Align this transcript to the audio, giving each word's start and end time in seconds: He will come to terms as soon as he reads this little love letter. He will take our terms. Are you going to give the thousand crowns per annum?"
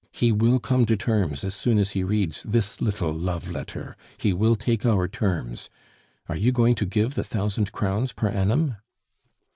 He 0.13 0.31
will 0.31 0.57
come 0.59 0.87
to 0.87 0.95
terms 0.97 1.43
as 1.43 1.53
soon 1.53 1.77
as 1.77 1.91
he 1.91 2.03
reads 2.03 2.41
this 2.41 2.81
little 2.81 3.13
love 3.13 3.51
letter. 3.51 3.95
He 4.17 4.33
will 4.33 4.55
take 4.55 4.83
our 4.83 5.07
terms. 5.07 5.69
Are 6.27 6.35
you 6.35 6.51
going 6.51 6.73
to 6.73 6.87
give 6.87 7.13
the 7.13 7.23
thousand 7.23 7.71
crowns 7.71 8.11
per 8.11 8.27
annum?" 8.29 8.77